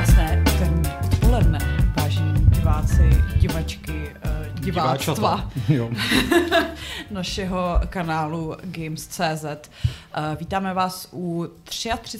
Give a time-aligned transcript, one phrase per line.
[0.00, 1.58] Krásné úterní odpoledne,
[1.96, 5.50] vážení diváci, divačky, eh, diváctva
[7.10, 9.44] našeho kanálu Games.cz.
[9.44, 12.18] Eh, vítáme vás u 33.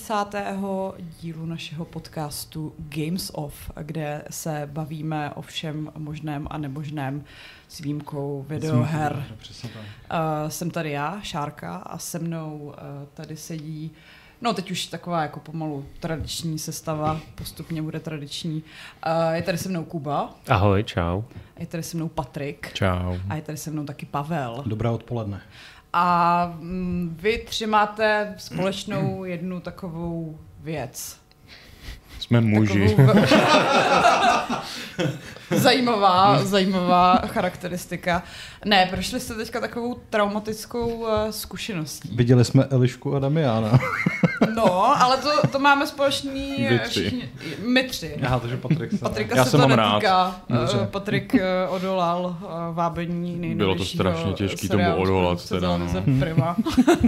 [1.21, 7.25] dílu našeho podcastu Games Off, kde se bavíme o všem možném a nemožném
[7.69, 9.25] s výjimkou videoher.
[10.11, 12.75] Eh, jsem tady já, Šárka, a se mnou
[13.15, 13.93] tady sedí
[14.43, 18.63] No teď už taková jako pomalu tradiční sestava, postupně bude tradiční.
[19.07, 20.35] Uh, je tady se mnou Kuba.
[20.49, 21.23] Ahoj, čau.
[21.59, 22.73] Je tady se mnou Patrik.
[22.75, 23.17] Čau.
[23.29, 24.63] A je tady se mnou taky Pavel.
[24.67, 25.41] Dobré odpoledne.
[25.93, 31.21] A mm, vy tři máte společnou jednu takovou věc.
[32.19, 32.97] Jsme muži.
[32.97, 33.27] Takovou...
[35.51, 38.23] zajímavá, zajímavá charakteristika.
[38.65, 42.17] Ne, prošli jste teďka takovou traumatickou uh, zkušeností.
[42.17, 43.79] Viděli jsme Elišku a Damiana.
[44.55, 47.01] No, ale to, to máme společný Vy tři.
[47.01, 47.31] všichni,
[47.67, 48.17] my tři.
[48.27, 48.99] Aha, takže Patrik se...
[48.99, 50.43] Patrika Já se jsem to netýká.
[50.51, 50.75] rád.
[50.83, 55.87] Eh, Patrik eh, odolal eh, vábení nejnovějšího Bylo to strašně těžký tomu odolat teda, no.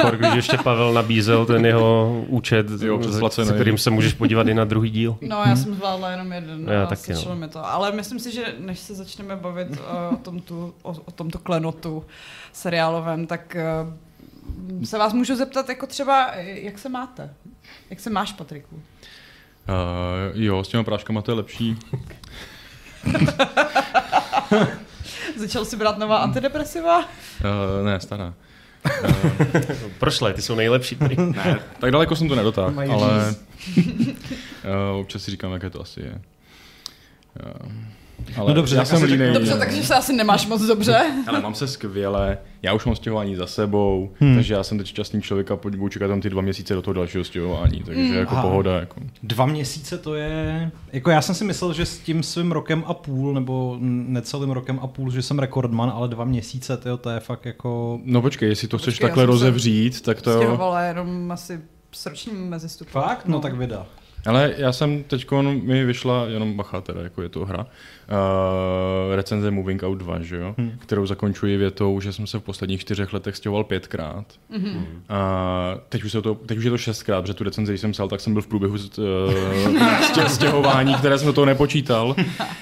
[0.03, 4.55] Pak, když ještě Pavel nabízel ten jeho účet, Jo, se kterým se můžeš podívat i
[4.55, 5.16] na druhý díl.
[5.20, 7.36] No, já jsem zvládla jenom jeden Já a taky, no.
[7.36, 7.66] mi to.
[7.66, 12.05] Ale myslím si, že než se začneme bavit uh, o, tomto, o, o tomto klenotu
[12.53, 13.92] seriálovém, tak uh,
[14.85, 17.35] se vás můžu zeptat, jako třeba, eh, jak se máte?
[17.91, 18.77] Jak se máš, Patriku?
[18.77, 18.83] Uh,
[20.35, 21.79] jo, s těma práškama to je lepší.
[25.37, 26.99] Začal si brát nová antidepresiva?
[26.99, 27.05] Uh,
[27.85, 28.35] ne, stará.
[29.99, 30.97] Prošle, ty jsou nejlepší.
[31.17, 33.34] Ne, tak daleko jsem to nedotáhl, Mají ale
[33.77, 36.21] uh, občas si říkám, jaké to asi je.
[37.65, 37.72] Uh,
[38.37, 39.33] ale No dobře, já jsem línej.
[39.33, 41.00] Dobře, takže se asi nemáš moc dobře.
[41.27, 44.34] Ale mám se skvěle, já už mám stěhování za sebou, Hmm.
[44.34, 46.94] takže já jsem teď šťastný člověk a budu čekat tam ty dva měsíce do toho
[46.94, 48.15] dalšího stěhování, takže Hmm.
[48.15, 48.43] jako Aha.
[48.43, 48.81] pohoda.
[48.81, 49.00] Jako.
[49.22, 50.71] Dva měsíce to je...
[50.93, 54.78] Jako já jsem si myslel, že s tím svým rokem a půl, nebo necelým rokem
[54.83, 58.00] a půl, že jsem rekordman, ale dva měsíce, tyjo, to je fakt jako...
[58.04, 60.37] No počkej, jestli to chceš Počkej, já takhle rozevřít, tak to.
[60.37, 61.60] Stěhovala jenom asi
[61.93, 62.93] s ročním mezistupem.
[62.93, 63.27] Fakt?
[63.27, 63.87] No, tak vida.
[64.27, 65.31] Ale já jsem teď
[65.62, 67.66] mi vyšla, jenom bacha teda, jako je to hra, uh,
[69.16, 70.55] recenze Moving Out 2, že jo?
[70.59, 70.72] Hmm.
[70.78, 74.27] kterou zakončuji větou, že jsem se v posledních čtyřech letech stěhoval pětkrát.
[74.53, 74.84] Mm-hmm.
[75.09, 77.93] A teď už, se to, teď už je to šestkrát, protože tu recenzi, když jsem
[77.93, 82.16] psal, tak jsem byl v průběhu uh, stě, stěhování, které jsem do toho nepočítal.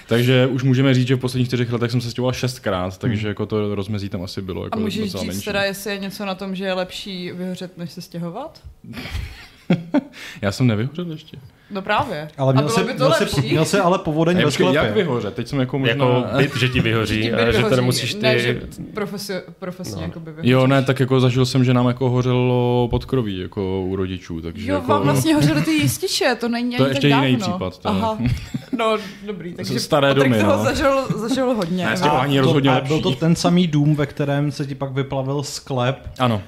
[0.08, 3.46] Takže už můžeme říct, že v posledních čtyřech letech jsem se stěhoval šestkrát, takže jako
[3.46, 5.44] to rozmezí tam asi bylo A jako můžeš docela říct menší.
[5.44, 8.60] teda, jestli je něco na tom, že je lepší vyhořet, než se stěhovat?
[10.42, 11.36] Já jsem nevyhořel ještě.
[11.72, 12.28] No právě.
[12.38, 13.50] Ale A měl bylo si, by to měl, lepší?
[13.50, 15.02] měl si ale povodeň ve počkej, jak sklepě.
[15.02, 15.34] vyhořet?
[15.34, 15.92] Teď jsem jako možná...
[16.06, 17.76] Jako byt, že ti Že vyhoří, ti a byt že to vyhoří.
[17.76, 18.20] nemusíš ty...
[18.22, 18.60] Ne, že
[18.94, 20.00] profesi, profesně No.
[20.00, 20.06] no.
[20.06, 20.50] jako by vyhoříš.
[20.50, 24.70] Jo, ne, tak jako zažil jsem, že nám jako hořelo podkroví jako u rodičů, takže
[24.70, 24.86] Jo, jako...
[24.92, 27.54] vám vlastně hořely ty jističe, to není To je ani ještě tak jiný dávno.
[27.54, 28.18] případ, to je- Aha,
[28.78, 30.64] no dobrý, takže Staré domy, toho no.
[30.64, 31.84] zažil, zažil hodně.
[31.84, 32.88] Ne, A- stěhování je To- rozhodně lepší.
[32.88, 35.98] byl to ten samý dům, ve kterém se ti pak vyplavil sklep.
[36.18, 36.42] Ano.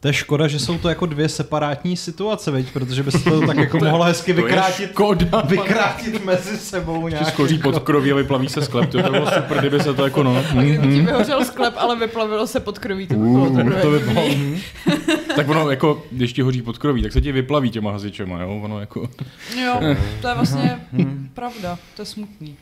[0.00, 2.72] To je škoda, že jsou to jako dvě separátní situace, veď?
[2.72, 5.40] protože by se to tak jako mohlo hezky vykrátit, škoda.
[5.40, 7.28] vykrátit mezi sebou nějak.
[7.28, 10.22] skoří pod kroví a vyplaví se sklep, to by bylo super, kdyby se to jako
[10.22, 10.42] no.
[10.82, 14.28] Ti vyhořel sklep, ale vyplavilo se pod kroví, to by bylo Uh, to by bylo,
[14.28, 14.58] mhm.
[15.36, 18.60] tak ono jako, když ti hoří pod kroví, tak se ti vyplaví těma hasičema, jo,
[18.64, 19.08] ono jako.
[19.64, 19.80] Jo,
[20.20, 20.80] to je vlastně
[21.34, 22.56] pravda, to je smutný.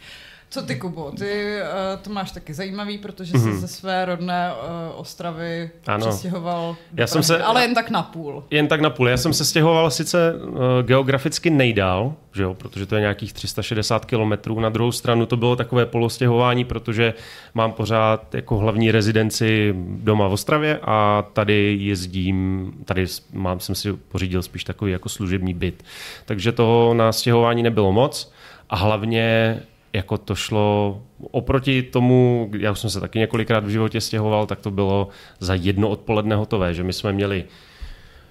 [0.51, 1.11] Co ty, Kubo?
[1.19, 6.07] Ty uh, to máš taky zajímavý, protože jsi ze své rodné uh, Ostravy Ano.
[6.07, 8.45] přestěhoval Já jsem se- ale jen tak na půl.
[8.51, 9.09] Jen tak na půl.
[9.09, 14.05] Já jsem se stěhoval sice uh, geograficky nejdál, že jo, protože to je nějakých 360
[14.05, 14.61] kilometrů.
[14.61, 17.15] Na druhou stranu to bylo takové polostěhování, protože
[17.55, 23.93] mám pořád jako hlavní rezidenci doma v Ostravě a tady jezdím, tady mám, jsem si
[23.93, 25.83] pořídil spíš takový jako služební byt.
[26.25, 28.33] Takže toho na stěhování nebylo moc
[28.71, 29.61] a hlavně
[29.95, 34.61] jako to šlo oproti tomu, já už jsem se taky několikrát v životě stěhoval, tak
[34.61, 35.09] to bylo
[35.41, 37.45] za jedno odpoledne hotové, že my jsme měli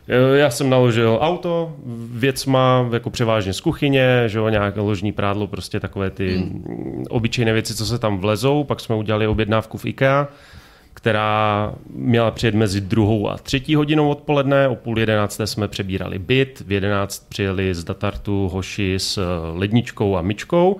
[0.08, 1.76] Eh, Já jsem naložil auto,
[2.12, 7.06] věcma jako převážně z kuchyně, že jo, nějaké ložní prádlo, prostě takové ty mm.
[7.10, 8.64] obyčejné věci, co se tam vlezou.
[8.64, 10.28] Pak jsme udělali objednávku v IKEA,
[10.94, 14.68] která měla přijet mezi druhou a třetí hodinou odpoledne.
[14.68, 19.22] O půl jedenácté jsme přebírali byt, v jedenáct přijeli z Datartu hoši s eh,
[19.54, 20.80] ledničkou a myčkou.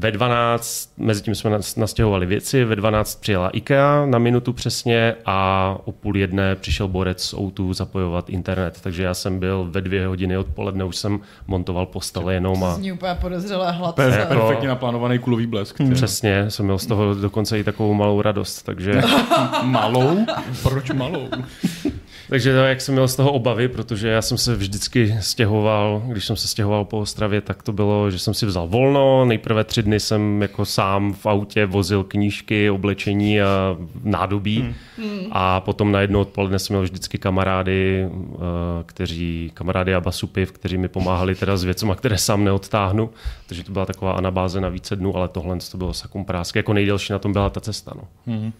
[0.00, 5.14] Ve 12, mezi tím jsme nas- nastěhovali věci, ve 12 přijela IKEA na minutu přesně
[5.26, 9.80] a o půl jedné přišel borec z O2 zapojovat internet, takže já jsem byl ve
[9.80, 14.02] dvě hodiny odpoledne, už jsem montoval postele jenom a Zní úplně podezřelé Per, hladce.
[14.18, 15.76] Jako- perfektně naplánovaný kulový blesk.
[15.76, 15.90] ty.
[15.90, 19.02] přesně jsem měl z toho dokonce i takovou malou radost, takže
[19.62, 20.26] Malou?
[20.62, 21.28] Proč malou?
[22.28, 26.24] Takže to, jak jsem měl z toho obavy, protože já jsem se vždycky stěhoval, když
[26.24, 29.24] jsem se stěhoval po Ostravě, tak to bylo, že jsem si vzal volno.
[29.24, 34.74] Nejprve tři dny jsem jako sám v autě vozil knížky, oblečení a nádobí.
[34.96, 35.20] Hmm.
[35.30, 38.38] A potom na jedno odpoledne jsem měl vždycky kamarády, eh,
[38.86, 43.10] kteří, kamarády a basupiv, kteří mi pomáhali teda s věcmi, které sám neodtáhnu.
[43.46, 46.58] Takže to byla taková anabáze na více dnů, ale tohle to bylo sakum prásky.
[46.58, 47.92] Jako nejdelší na tom byla ta cesta.
[47.96, 48.02] No.
[48.26, 48.52] Hmm.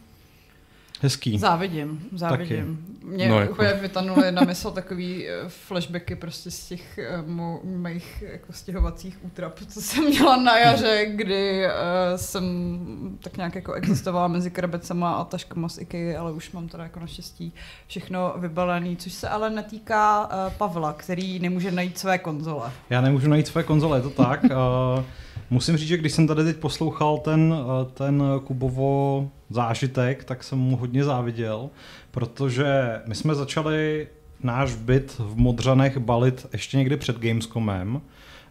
[1.00, 1.38] Hezký.
[1.38, 2.76] Závidím, závidím.
[2.76, 2.98] Taky.
[3.08, 3.52] Mě no, jako...
[3.52, 6.98] úplně vytanuly na mysl takový eh, flashbacky prostě z těch
[7.28, 11.72] uh, mých jako stěhovacích útrap, co jsem měla na jaře, kdy uh,
[12.16, 16.82] jsem tak nějak jako existovala mezi krabecema a taškama z IKEA, ale už mám teda
[16.82, 17.52] jako naštěstí
[17.86, 22.72] všechno vybalený, což se ale netýká uh, Pavla, který nemůže najít své konzole.
[22.90, 24.44] Já nemůžu najít své konzole, je to tak.
[24.44, 24.50] uh,
[25.50, 27.54] musím říct, že když jsem tady teď poslouchal ten,
[27.94, 31.70] ten Kubovo zážitek, tak jsem mu hodně záviděl,
[32.10, 34.08] protože my jsme začali
[34.42, 38.00] náš byt v Modřanech balit ještě někdy před Gamescomem.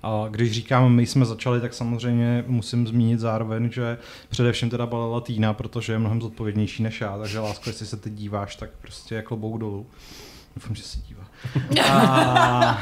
[0.03, 3.97] A když říkám, my jsme začali, tak samozřejmě musím zmínit zároveň, že
[4.29, 8.13] především teda balila Týna, protože je mnohem zodpovědnější než já, takže lásko, jestli se teď
[8.13, 9.85] díváš, tak prostě jako klobouk dolů.
[10.57, 11.24] Doufám, že se dívá.
[11.94, 12.77] A...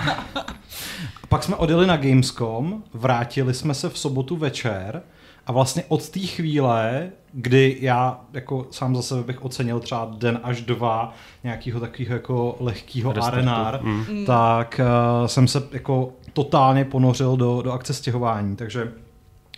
[1.30, 5.02] pak jsme odjeli na Gamescom, vrátili jsme se v sobotu večer
[5.48, 10.40] a vlastně od té chvíle, kdy já jako sám za sebe bych ocenil třeba den
[10.44, 11.14] až dva
[11.44, 14.06] nějakého takového jako lehkého arenár, mm.
[14.10, 14.26] mm.
[14.26, 14.82] tak
[15.20, 18.92] uh, jsem se jako totálně ponořil do, do akce stěhování, takže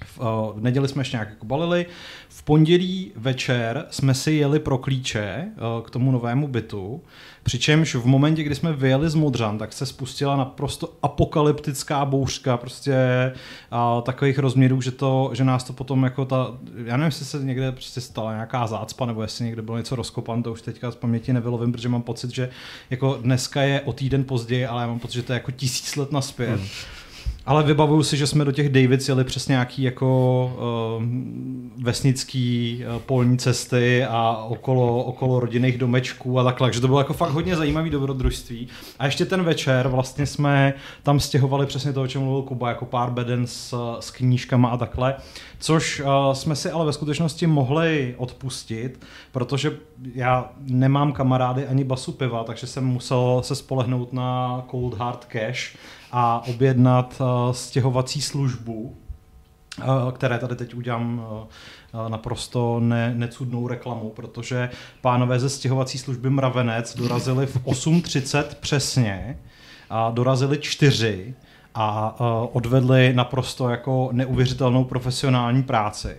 [0.07, 0.25] v, uh,
[0.59, 1.85] v neděli jsme ještě nějak jako balili,
[2.29, 7.01] v pondělí večer jsme si jeli pro klíče uh, k tomu novému bytu,
[7.47, 12.95] Přičemž v momentě, kdy jsme vyjeli z Modřan, tak se spustila naprosto apokalyptická bouřka prostě
[13.71, 17.43] a, takových rozměrů, že, to, že nás to potom jako ta, já nevím, jestli se
[17.43, 20.95] někde prostě stala nějaká zácpa, nebo jestli někde bylo něco rozkopan, to už teďka z
[20.95, 22.49] paměti nevylovím, protože mám pocit, že
[22.89, 25.95] jako dneska je o týden později, ale já mám pocit, že to je jako tisíc
[25.95, 26.59] let naspět.
[26.59, 26.67] Hmm.
[27.47, 30.51] Ale vybavuju si, že jsme do těch Davids jeli přes nějaký jako
[30.97, 31.03] uh,
[31.83, 37.13] vesnický uh, polní cesty a okolo, okolo rodinných domečků a takhle, takže to bylo jako
[37.13, 38.67] fakt hodně zajímavý dobrodružství.
[38.99, 40.73] A ještě ten večer vlastně jsme
[41.03, 44.77] tam stěhovali přesně to, o čem mluvil Kuba, jako pár beden s, s knížkama a
[44.77, 45.15] takhle,
[45.59, 49.77] což uh, jsme si ale ve skutečnosti mohli odpustit, protože
[50.13, 55.75] já nemám kamarády ani basu piva, takže jsem musel se spolehnout na Cold Hard Cash,
[56.11, 58.97] a objednat uh, stěhovací službu,
[59.79, 61.21] uh, které tady teď udělám
[62.07, 64.69] naprosto ne, necudnou reklamu, protože
[65.01, 69.39] pánové ze stěhovací služby Mravenec dorazili v 8.30 přesně
[69.89, 71.35] a dorazili čtyři
[71.79, 72.15] a
[72.53, 76.15] odvedli naprosto jako neuvěřitelnou profesionální práci.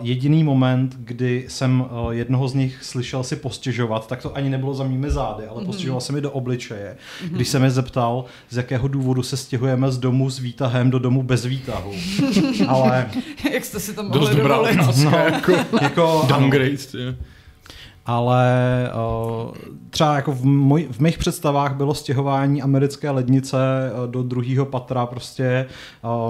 [0.00, 4.74] Jediný moment, kdy jsem uh, jednoho z nich slyšel si postěžovat, tak to ani nebylo
[4.74, 5.66] za mými zády, ale mm-hmm.
[5.66, 7.28] postěžoval se mi do obličeje, mm-hmm.
[7.28, 11.22] když se mi zeptal, z jakého důvodu se stěhujeme z domu s výtahem do domu
[11.22, 11.92] bez výtahu.
[12.68, 13.10] ale...
[13.52, 14.56] Jak jste si to mohli dobrá
[15.04, 15.52] no, jako,
[15.82, 16.76] jako downgrade.
[18.10, 19.54] Ale uh,
[19.90, 25.06] třeba jako v, moj, v mých představách bylo stěhování americké lednice uh, do druhého patra
[25.06, 25.66] prostě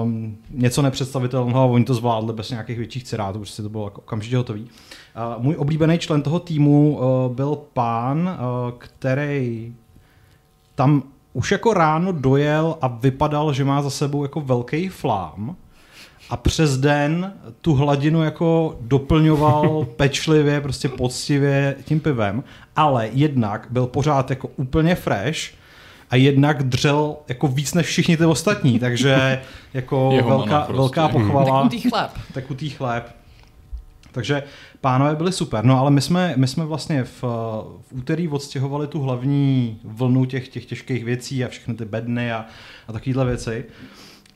[0.03, 4.01] um, něco nepředstavitelného a oni to zvládli bez nějakých větších cirátů, prostě to bylo jako
[4.01, 4.61] okamžitě hotový.
[4.61, 9.75] Uh, můj oblíbený člen toho týmu uh, byl pán, uh, který
[10.75, 15.55] tam už jako ráno dojel a vypadal, že má za sebou jako velký flám
[16.31, 22.43] a přes den tu hladinu jako doplňoval pečlivě, prostě poctivě tím pivem,
[22.75, 25.39] ale jednak byl pořád jako úplně fresh
[26.09, 29.41] a jednak dřel jako víc než všichni ty ostatní, takže
[29.73, 30.77] jako velká, prostě.
[30.77, 31.63] velká pochvala.
[31.63, 32.11] Tekutý chléb.
[32.33, 33.15] Tekutý chléb.
[34.11, 34.43] Takže
[34.81, 39.01] pánové byli super, no ale my jsme, my jsme vlastně v, v úterý odstěhovali tu
[39.01, 42.45] hlavní vlnu těch, těch těžkých věcí a všechny ty bedny a,
[42.87, 43.65] a takovéhle věci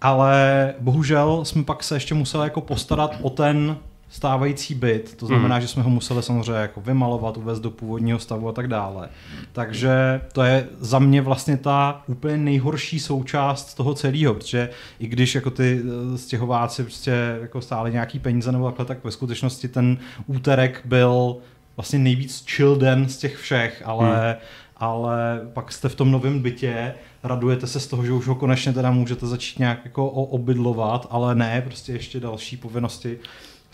[0.02, 3.78] ale bohužel jsme pak se ještě museli jako postarat o ten
[4.10, 5.62] stávající byt, to znamená, mm.
[5.62, 9.10] že jsme ho museli samozřejmě jako vymalovat, uvést do původního stavu a tak dále.
[9.52, 15.36] Takže to je za mě vlastně ta úplně nejhorší součást toho celého, protože i když
[15.36, 15.82] jako ty
[16.14, 19.98] eh, stěhováci prostě jako stále nějaký peníze nebo takhle, tak ve skutečnosti ten
[20.28, 21.38] úterek byl
[21.78, 24.42] vlastně nejvíc chill den z těch všech, ale, mm.
[24.78, 26.94] ale pak jste v tom novém bytě
[27.26, 31.36] radujete se z toho, že už ho konečně teda můžete začít nějak jako obydlovat, ale
[31.36, 33.20] ne, prostě ještě další povinnosti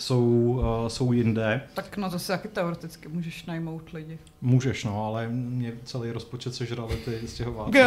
[0.01, 0.25] jsou,
[0.81, 1.61] uh, jsou jinde.
[1.73, 4.17] Tak na to si taky teoreticky můžeš najmout lidi.
[4.41, 7.79] Můžeš, no, ale mě celý rozpočet sežrali ty stěhováci.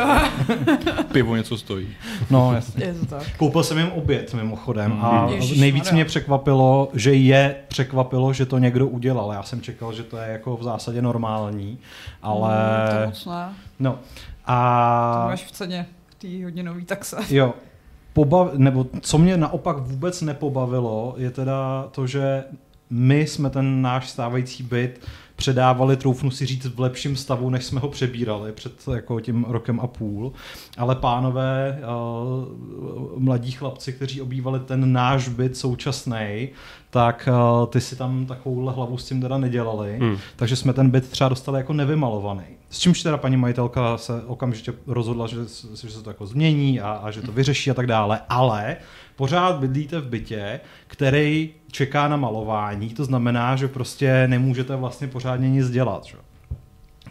[1.13, 1.89] Pivo něco stojí.
[2.31, 2.85] No, jasně.
[2.85, 3.37] Je to tak.
[3.37, 5.35] Koupil jsem jim oběd mimochodem a Mhm.
[5.35, 5.61] Ježišmarja.
[5.61, 9.33] nejvíc mě překvapilo, že je překvapilo, že to někdo udělal.
[9.33, 11.79] Já jsem čekal, že to je jako v zásadě normální,
[12.23, 13.55] ale Mm, to moc ne.
[13.81, 13.93] no.
[13.93, 13.99] To
[14.47, 17.17] A máš v ceně v té hodinový taxe.
[17.31, 17.55] jo,
[18.15, 22.45] pobav, nebo co mě naopak vůbec nepobavilo, je teda to, že
[22.91, 25.01] my jsme ten náš stávající byt
[25.37, 29.81] předávali, troufnu si říct, v lepším stavu, než jsme ho přebírali před jako tím rokem
[29.81, 30.33] a půl.
[30.79, 36.49] Ale pánové, uh, mladí chlapci, kteří obývali ten náš byt současný,
[36.91, 39.99] tak uh, ty si tam takovouhle hlavu s tím teda nedělali.
[39.99, 40.19] Hmm.
[40.37, 42.45] Takže jsme ten byt třeba dostali jako nevymalovaný.
[42.71, 45.37] S čímž teda paní majitelka se okamžitě rozhodla, že,
[45.83, 48.77] že se to jako změní a, a že to vyřeší a tak dále, ale
[49.17, 55.51] pořád bydlíte v bytě, který čeká na malování, to znamená, že prostě nemůžete vlastně pořádně
[55.51, 56.05] nic dělat.
[56.05, 56.17] Že?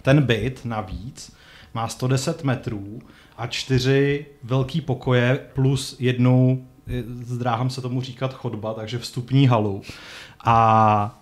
[0.01, 1.35] Ten byt navíc
[1.73, 2.99] má 110 metrů
[3.37, 9.81] a čtyři velký pokoje plus jednu, eh, zdráhám se tomu říkat chodba, takže vstupní halu.
[10.45, 11.19] A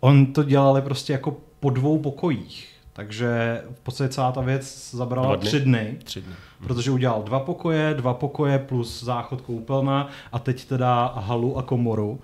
[0.00, 2.77] on to dělali prostě jako po dvou pokojích.
[2.98, 5.46] Takže v podstatě celá ta věc zabrala Dva dny?
[5.48, 6.34] tři dny, Tři dny.
[6.66, 12.20] protože udělal dva pokoje, dva pokoje plus záchod koupelna a teď teda halu a komoru.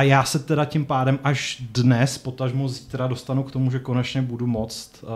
[0.00, 4.22] A já se teda tím pádem až dnes, potažmo zítra dostanu k tomu, že konečně
[4.22, 5.08] budu moct uh,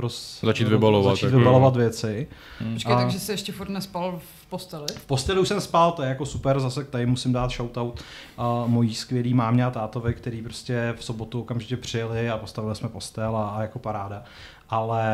[0.00, 1.38] roz, Začít vybalovat, začít jako.
[1.38, 2.26] vybalovat věci.
[2.72, 4.86] Počkej, A- takže jsi ještě furt nespal v posteli?
[4.96, 8.02] V posteli už jsem spal, to je jako super, zase tady musím dát shoutout
[8.38, 12.88] uh, mojí skvělý mámě a tátovi, který prostě v sobotu okamžitě přijeli a postavili jsme
[12.88, 14.22] postel a, a jako paráda.
[14.70, 15.04] Ale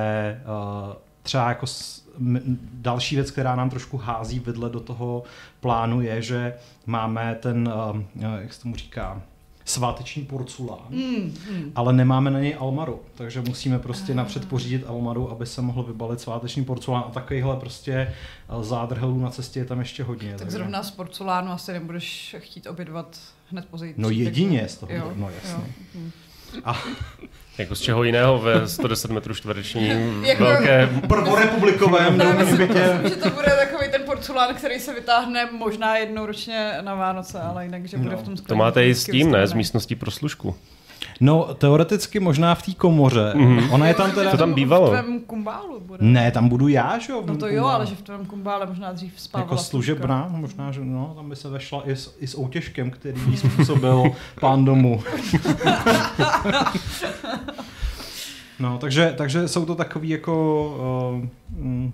[0.88, 1.66] uh, třeba jako
[2.72, 5.22] další věc, která nám trošku hází vidle do toho
[5.60, 6.54] plánu je, že
[6.86, 9.22] máme ten, uh, jak se tomu říká,
[9.64, 11.72] sváteční porculán, Mm, mm.
[11.74, 16.20] ale nemáme na něj almaru, takže musíme prostě napřed pořídit almaru, aby se mohl vybalit
[16.20, 20.30] sváteční porculán a takovýhle prostě eh, zádrhelů na cestě je tam ještě hodně.
[20.30, 23.18] Tak takže- zrovna z porcelánu asi nebudeš chtít obědvat
[23.50, 23.94] hned později.
[23.96, 25.64] No jedině z toho, Jo, no jasně.
[25.64, 25.64] jo.
[25.94, 26.10] Hm.
[26.64, 26.82] A
[27.58, 30.88] Jako z čeho jiného ve 110 metrů čtverečním Jako- velké...
[31.08, 33.00] prvorepublikovém domovním myslím, bytě.
[33.08, 37.64] že to bude takový ten porcelán, který se vytáhne možná jednou ročně na Vánoce, ale
[37.64, 38.16] jinak, že bude No.
[38.18, 39.46] v tom To máte i s tím, ne?
[39.46, 40.56] S místností pro služku.
[41.22, 43.32] No, teoreticky možná v té komoře.
[43.36, 43.70] Mhm.
[43.70, 44.30] Ona je tam teda...
[44.30, 44.86] To tam bývalo.
[44.86, 45.98] V tvém kumbálu bude.
[46.04, 47.22] Ne, tam budu já, že jo?
[47.22, 47.74] v No to jo, kumbále.
[47.74, 49.70] ale že v tvém kumbále možná dřív spávala Jako služka.
[49.70, 53.36] služebná, možná, že no, tam by se vešla i s, i s outěžkem, který jí
[53.36, 54.04] způsobil
[54.40, 55.02] pán domu.
[58.60, 60.32] no, takže, takže jsou to takový jako...
[61.52, 61.92] Uh, mm,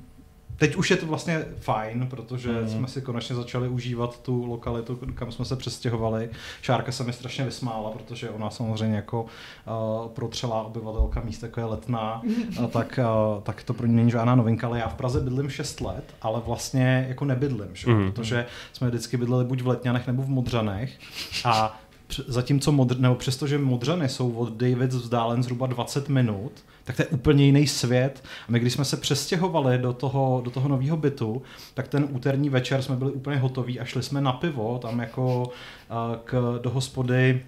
[0.57, 2.69] teď už je to vlastně fajn, protože mm.
[2.69, 6.31] jsme si konečně začali užívat tu lokalitu, kam jsme se přestěhovali.
[6.63, 11.67] Šárka se mi strašně vysmála, protože ona samozřejmě jako uh, protřelá obyvatelka místa, jako je
[11.67, 12.23] letná,
[12.65, 15.51] a tak, uh, tak to pro ní není žádná novinka, ale já v Praze bydlím
[15.51, 17.91] 6 let, ale vlastně jako nebydlím, že?
[17.91, 18.13] Mm.
[18.13, 20.99] protože jsme vždycky bydleli buď v Letňanech nebo v Modřanech
[21.45, 21.81] a
[22.27, 26.53] zatímco modr, nebo přestože Modřany jsou od Davids vzdálen zhruba 20 minut,
[26.85, 28.25] tak to je úplně jiný svět.
[28.49, 31.43] A my, když jsme se přestěhovali do toho, do toho nového bytu,
[31.75, 35.43] tak ten úterní večer jsme byli úplně hotoví a šli jsme na pivo, tam jako
[35.43, 37.43] uh, k, do hospody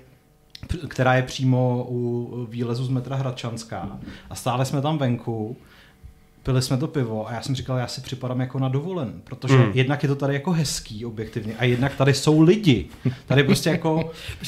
[0.89, 3.99] která je přímo u výlezu z metra Hradčanská.
[4.31, 5.57] A stále jsme tam venku,
[6.49, 9.57] pili jsme to pivo a já jsem říkal, já si připadám jako na dovolen, protože
[9.57, 9.71] Mm.
[9.75, 12.87] jednak je to tady jako hezký objektivně a jednak tady jsou lidi.
[13.27, 14.11] Tady prostě jako